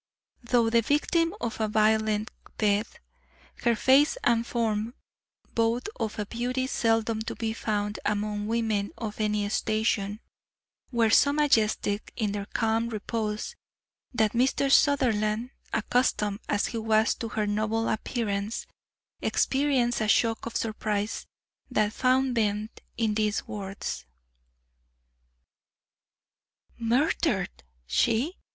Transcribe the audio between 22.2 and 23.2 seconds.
vent in